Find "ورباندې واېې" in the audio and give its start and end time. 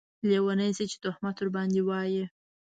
1.39-2.25